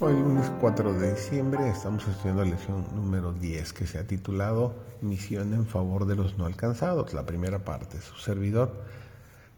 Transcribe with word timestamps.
Hoy 0.00 0.14
lunes 0.14 0.50
4 0.60 0.94
de 0.94 1.14
diciembre 1.14 1.68
estamos 1.68 2.06
estudiando 2.08 2.44
la 2.44 2.50
lección 2.50 2.86
número 2.94 3.32
10 3.32 3.72
que 3.72 3.86
se 3.86 3.98
ha 3.98 4.06
titulado 4.06 4.74
Misión 5.00 5.54
en 5.54 5.66
favor 5.66 6.06
de 6.06 6.16
los 6.16 6.38
no 6.38 6.46
alcanzados, 6.46 7.12
la 7.12 7.26
primera 7.26 7.64
parte. 7.64 8.00
Su 8.00 8.16
servidor 8.16 8.84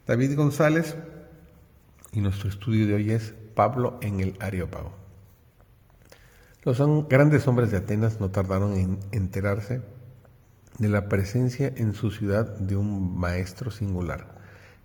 David 0.06 0.36
González 0.36 0.96
y 2.12 2.20
nuestro 2.20 2.48
estudio 2.48 2.86
de 2.86 2.94
hoy 2.94 3.11
es 3.12 3.34
Pablo 3.54 3.98
en 4.02 4.20
el 4.20 4.36
Areópago. 4.40 4.92
Los 6.62 6.78
grandes 7.08 7.46
hombres 7.46 7.70
de 7.70 7.78
Atenas 7.78 8.20
no 8.20 8.30
tardaron 8.30 8.75
en 8.75 8.98
enterarse 9.12 9.82
de 10.78 10.89
la 10.89 11.08
presencia 11.08 11.72
en 11.76 11.94
su 11.94 12.11
ciudad 12.11 12.46
de 12.58 12.76
un 12.76 13.18
maestro 13.18 13.70
singular 13.70 14.34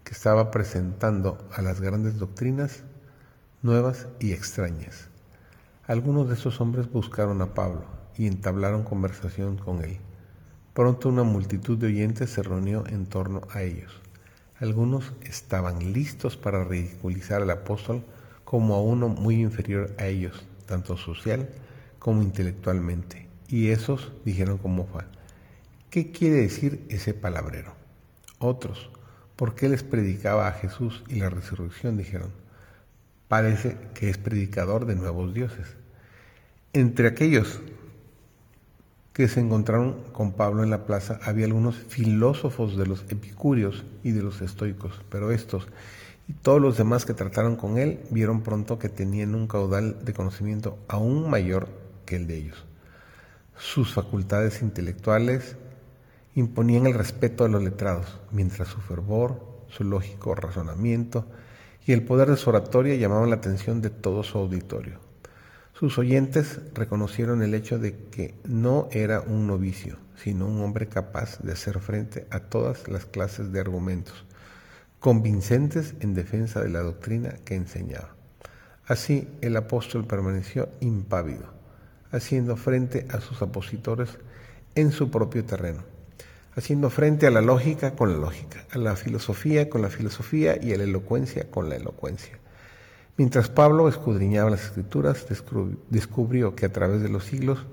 que 0.04 0.14
estaba 0.14 0.52
presentando 0.52 1.38
a 1.54 1.62
las 1.62 1.82
grandes 1.82 2.18
doctrinas 2.18 2.84
nuevas 3.62 4.08
y 4.20 4.32
extrañas 4.32 5.10
algunos 5.90 6.28
de 6.28 6.36
esos 6.36 6.62
hombres 6.62 6.92
buscaron 6.92 7.42
a 7.42 7.56
Pablo 7.56 7.84
y 8.16 8.28
entablaron 8.28 8.84
conversación 8.84 9.58
con 9.58 9.84
él. 9.84 9.98
Pronto 10.76 11.10
una 11.10 11.24
multitud 11.24 11.80
de 11.80 11.88
oyentes 11.88 12.30
se 12.30 12.44
reunió 12.44 12.86
en 12.86 13.08
torno 13.08 13.42
a 13.50 13.64
ellos. 13.64 13.92
Algunos 14.60 15.14
estaban 15.24 15.92
listos 15.92 16.38
para 16.38 16.64
ridiculizar 16.64 17.42
al 17.42 17.50
apóstol 17.50 18.04
como 18.46 18.76
a 18.76 18.82
uno 18.84 19.08
muy 19.08 19.42
inferior 19.42 19.96
a 19.98 20.06
ellos, 20.06 20.46
tanto 20.68 20.96
social 20.96 21.50
como 21.98 22.22
intelectualmente. 22.22 23.28
Y 23.48 23.70
esos 23.70 24.12
dijeron 24.24 24.60
como 24.60 24.86
fue, 24.86 25.06
¿qué 25.90 26.12
quiere 26.12 26.36
decir 26.36 26.86
ese 26.90 27.16
palabrero? 27.16 27.74
Otros, 28.38 28.92
¿por 29.36 29.56
qué 29.56 29.68
les 29.68 29.82
predicaba 29.82 30.50
a 30.50 30.52
Jesús 30.52 31.04
y 31.08 31.16
la 31.16 31.32
resurrección? 31.32 31.98
Dijeron, 31.98 32.32
parece 33.28 33.76
que 33.96 34.12
es 34.12 34.20
predicador 34.20 34.86
de 34.86 34.96
nuevos 34.96 35.34
dioses. 35.34 35.79
Entre 36.74 37.08
aquellos 37.08 37.62
que 39.12 39.28
se 39.28 39.40
encontraron 39.40 40.04
con 40.12 40.34
Pablo 40.34 40.64
en 40.64 40.70
la 40.70 40.86
plaza 40.86 41.20
había 41.24 41.48
algunos 41.48 41.76
filósofos 41.76 42.78
de 42.78 42.86
los 42.86 43.06
epicúreos 43.10 43.86
y 44.04 44.12
de 44.12 44.22
los 44.22 44.40
estoicos, 44.42 45.02
pero 45.10 45.32
estos 45.32 45.68
y 46.28 46.34
todos 46.34 46.62
los 46.62 46.78
demás 46.78 47.06
que 47.06 47.16
trataron 47.16 47.56
con 47.56 47.80
él 47.80 48.02
vieron 48.12 48.44
pronto 48.44 48.78
que 48.78 48.88
tenían 48.88 49.34
un 49.34 49.48
caudal 49.48 50.06
de 50.06 50.14
conocimiento 50.14 50.78
aún 50.88 51.28
mayor 51.28 51.70
que 52.06 52.18
el 52.18 52.28
de 52.28 52.38
ellos. 52.38 52.66
Sus 53.58 53.92
facultades 53.92 54.62
intelectuales 54.62 55.56
imponían 56.36 56.86
el 56.86 56.94
respeto 56.94 57.46
a 57.46 57.50
los 57.50 57.64
letrados, 57.64 58.20
mientras 58.32 58.68
su 58.68 58.80
fervor, 58.80 59.44
su 59.70 59.84
lógico 59.86 60.36
razonamiento 60.36 61.26
y 61.88 61.94
el 61.94 62.04
poder 62.04 62.30
de 62.30 62.38
su 62.38 62.52
oratoria 62.52 62.94
llamaban 62.94 63.32
la 63.32 63.38
atención 63.38 63.82
de 63.82 63.90
todo 63.90 64.22
su 64.22 64.38
auditorio. 64.38 65.09
Sus 65.80 65.98
oyentes 65.98 66.60
reconocieron 66.74 67.42
el 67.42 67.54
hecho 67.54 67.80
de 67.80 67.96
que 68.12 68.36
no 68.44 68.90
era 68.92 69.22
un 69.22 69.48
novicio, 69.48 69.96
sino 70.22 70.46
un 70.46 70.62
hombre 70.62 70.90
capaz 70.90 71.40
de 71.40 71.54
hacer 71.54 71.80
frente 71.80 72.28
a 72.32 72.42
todas 72.42 72.90
las 72.90 73.06
clases 73.06 73.54
de 73.54 73.62
argumentos, 73.62 74.26
convincentes 75.00 75.94
en 76.02 76.16
defensa 76.16 76.62
de 76.62 76.68
la 76.68 76.82
doctrina 76.82 77.36
que 77.46 77.56
enseñaba. 77.56 78.14
Así 78.88 79.30
el 79.40 79.56
apóstol 79.56 80.06
permaneció 80.06 80.68
impávido, 80.82 81.54
haciendo 82.12 82.58
frente 82.58 83.08
a 83.10 83.22
sus 83.22 83.42
opositores 83.42 84.18
en 84.76 84.92
su 84.92 85.10
propio 85.10 85.46
terreno 85.46 85.86
haciendo 86.56 86.90
frente 86.90 87.26
a 87.26 87.32
la 87.32 87.40
lógica 87.40 87.96
con 87.96 88.12
la 88.12 88.18
lógica, 88.18 88.66
a 88.72 88.78
la 88.78 88.98
filosofía 88.98 89.70
con 89.70 89.82
la 89.82 89.90
filosofía 89.90 90.62
y 90.62 90.74
a 90.74 90.78
la 90.78 90.84
elocuencia 90.84 91.50
con 91.50 91.70
la 91.70 91.78
elocuencia. 91.78 92.38
Mientras 93.20 93.50
Pablo 93.50 93.90
escudriñaba 93.90 94.50
las 94.50 94.64
escrituras, 94.64 95.26
descubrió 95.90 96.56
que 96.56 96.66
a 96.66 96.72
través 96.72 97.02
de 97.02 97.10
los 97.10 97.26
siglos 97.26 97.66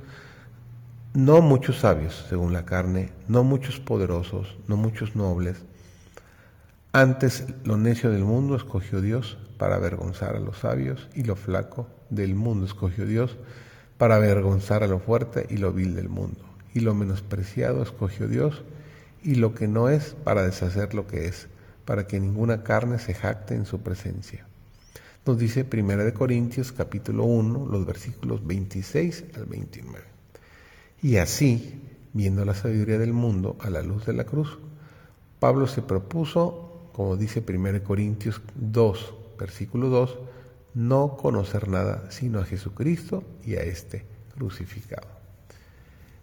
no 1.15 1.41
muchos 1.41 1.79
sabios, 1.79 2.27
según 2.29 2.53
la 2.53 2.67
carne, 2.67 3.13
no 3.29 3.45
muchos 3.45 3.79
poderosos, 3.79 4.59
no 4.67 4.77
muchos 4.77 5.15
nobles, 5.15 5.57
antes 6.93 7.45
lo 7.63 7.77
necio 7.77 8.11
del 8.11 8.25
mundo 8.25 8.57
escogió 8.57 9.01
Dios 9.01 9.39
para 9.57 9.77
avergonzar 9.77 10.35
a 10.35 10.41
los 10.41 10.59
sabios 10.59 11.09
y 11.15 11.23
lo 11.23 11.37
flaco 11.37 11.87
del 12.11 12.35
mundo 12.35 12.67
escogió 12.67 13.07
Dios 13.07 13.37
para 13.99 14.17
avergonzar 14.17 14.83
a 14.83 14.89
lo 14.89 14.99
fuerte 14.99 15.47
y 15.49 15.59
lo 15.59 15.73
vil 15.73 15.95
del 15.95 16.09
mundo 16.09 16.45
y 16.75 16.81
lo 16.81 16.93
menospreciado 16.93 17.85
escogió 17.85 18.27
Dios, 18.27 18.65
y 19.23 19.37
lo 19.37 19.55
que 19.55 19.69
no 19.69 19.89
es 19.89 20.17
para 20.25 20.43
deshacer 20.43 20.93
lo 20.93 21.07
que 21.07 21.27
es, 21.27 21.47
para 21.85 22.07
que 22.09 22.21
ninguna 22.21 22.65
carne 22.65 22.99
se 22.99 23.15
jacte 23.15 23.55
en 23.55 23.65
su 23.65 23.81
presencia. 23.81 24.45
Nos 25.27 25.39
dice 25.39 25.67
1 25.69 26.15
Corintios 26.15 26.71
capítulo 26.71 27.25
1, 27.25 27.67
los 27.67 27.85
versículos 27.85 28.47
26 28.47 29.25
al 29.35 29.47
29. 29.47 30.05
Y 31.03 31.17
así, 31.17 31.83
viendo 32.13 32.45
la 32.45 32.55
sabiduría 32.55 32.97
del 32.97 33.13
mundo 33.13 33.57
a 33.59 33.69
la 33.69 33.83
luz 33.83 34.07
de 34.07 34.13
la 34.13 34.23
cruz, 34.23 34.57
Pablo 35.41 35.67
se 35.67 35.83
propuso, 35.83 36.91
como 36.93 37.17
dice 37.17 37.43
1 37.45 37.83
Corintios 37.83 38.41
2, 38.55 39.15
versículo 39.37 39.89
2, 39.89 40.17
no 40.75 41.17
conocer 41.17 41.67
nada 41.67 42.09
sino 42.13 42.39
a 42.39 42.45
Jesucristo 42.45 43.25
y 43.45 43.57
a 43.57 43.63
este 43.63 44.05
crucificado. 44.33 45.09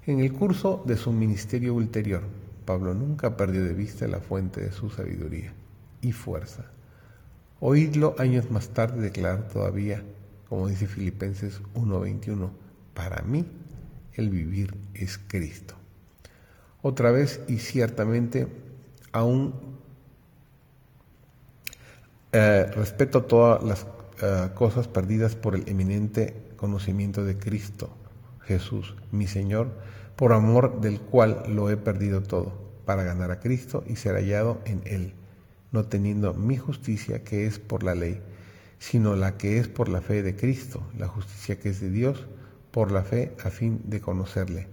En 0.06 0.22
el 0.22 0.32
curso 0.32 0.82
de 0.86 0.96
su 0.96 1.12
ministerio 1.12 1.74
ulterior, 1.74 2.22
Pablo 2.64 2.94
nunca 2.94 3.36
perdió 3.36 3.66
de 3.66 3.74
vista 3.74 4.08
la 4.08 4.22
fuente 4.22 4.62
de 4.62 4.72
su 4.72 4.90
sabiduría 4.90 5.54
y 6.02 6.14
fuerza. 6.14 6.72
Oídlo 7.66 8.14
años 8.18 8.52
más 8.52 8.68
tarde 8.74 9.00
declarar 9.00 9.48
todavía, 9.48 10.04
como 10.50 10.68
dice 10.68 10.86
Filipenses 10.86 11.62
1:21, 11.76 12.52
para 12.94 13.22
mí 13.22 13.46
el 14.16 14.30
vivir 14.30 14.76
es 14.94 15.18
Cristo. 15.18 15.74
Otra 16.82 17.12
vez 17.12 17.40
y 17.48 17.60
ciertamente 17.60 18.48
aún 19.14 19.54
eh, 22.34 22.70
respeto 22.76 23.24
todas 23.24 23.64
las 23.64 23.88
eh, 24.22 24.50
cosas 24.56 24.90
perdidas 24.90 25.38
por 25.38 25.56
el 25.56 25.64
eminente 25.70 26.36
conocimiento 26.58 27.24
de 27.24 27.38
Cristo 27.38 27.96
Jesús, 28.42 28.94
mi 29.14 29.26
Señor, 29.26 29.70
por 30.18 30.34
amor 30.34 30.82
del 30.82 31.00
cual 31.00 31.44
lo 31.48 31.70
he 31.70 31.78
perdido 31.78 32.24
todo, 32.24 32.52
para 32.84 33.04
ganar 33.04 33.32
a 33.32 33.40
Cristo 33.40 33.86
y 33.88 33.96
ser 33.96 34.16
hallado 34.16 34.60
en 34.66 34.82
Él, 34.84 35.14
no 35.74 35.84
teniendo 35.84 36.34
mi 36.34 36.56
justicia 36.56 37.26
que 37.26 37.46
es 37.46 37.60
por 37.60 37.84
la 37.84 37.96
ley, 37.96 38.22
sino 38.80 39.18
la 39.18 39.36
que 39.38 39.58
es 39.58 39.68
por 39.68 39.90
la 39.90 40.00
fe 40.00 40.24
de 40.24 40.38
Cristo, 40.38 40.88
la 40.98 41.10
justicia 41.10 41.60
que 41.60 41.70
es 41.70 41.82
de 41.82 41.90
Dios, 41.90 42.26
por 42.72 42.92
la 42.92 43.04
fe 43.04 43.36
a 43.44 43.50
fin 43.50 43.82
de 43.84 44.00
conocerle, 44.00 44.68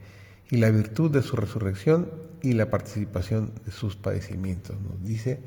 y 0.50 0.59
la 0.59 0.71
virtud 0.71 1.10
de 1.10 1.22
su 1.22 1.34
resurrección 1.34 2.09
y 2.43 2.53
la 2.53 2.71
participación 2.71 3.53
de 3.66 3.72
sus 3.72 3.97
padecimientos, 3.97 4.81
nos 4.81 5.03
dice 5.03 5.41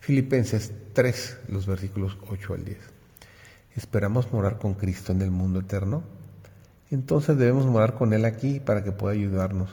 Filipenses 0.00 0.72
3, 0.92 1.38
los 1.48 1.66
versículos 1.66 2.18
8 2.28 2.54
al 2.54 2.64
10. 2.64 2.78
¿Esperamos 3.76 4.32
morar 4.32 4.58
con 4.58 4.74
Cristo 4.74 5.12
en 5.12 5.22
el 5.22 5.30
mundo 5.30 5.60
eterno? 5.60 6.02
entonces 6.90 7.36
debemos 7.36 7.66
morar 7.66 7.94
con 7.94 8.12
Él 8.12 8.24
aquí 8.24 8.60
para 8.60 8.84
que 8.84 8.92
pueda 8.92 9.14
ayudarnos. 9.14 9.68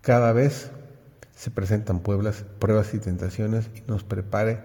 Cada 0.00 0.32
vez 0.32 0.70
se 1.34 1.50
presentan 1.50 2.00
pueblas, 2.00 2.44
pruebas 2.58 2.94
y 2.94 2.98
tentaciones 2.98 3.70
y 3.74 3.82
nos 3.90 4.04
prepare 4.04 4.60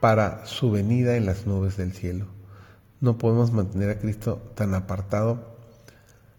para 0.00 0.46
su 0.46 0.70
venida 0.70 1.16
en 1.16 1.26
las 1.26 1.46
nubes 1.46 1.76
del 1.76 1.92
cielo. 1.92 2.26
No 3.00 3.18
podemos 3.18 3.52
mantener 3.52 3.90
a 3.90 3.98
Cristo 3.98 4.52
tan 4.54 4.74
apartado 4.74 5.56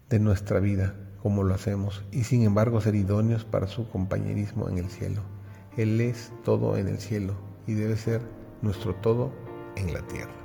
de 0.08 0.18
nuestra 0.18 0.60
vida 0.60 0.94
como 1.22 1.44
lo 1.44 1.54
hacemos 1.54 2.04
y 2.10 2.24
sin 2.24 2.42
embargo 2.42 2.80
ser 2.80 2.94
idóneos 2.94 3.44
para 3.44 3.68
su 3.68 3.88
compañerismo 3.88 4.68
en 4.68 4.78
el 4.78 4.90
cielo. 4.90 5.22
Él 5.76 6.00
es 6.00 6.32
todo 6.44 6.76
en 6.76 6.88
el 6.88 6.98
cielo 6.98 7.34
y 7.66 7.74
debe 7.74 7.96
ser 7.96 8.20
nuestro 8.60 8.94
todo 8.96 9.32
en 9.76 9.94
la 9.94 10.06
tierra. 10.06 10.41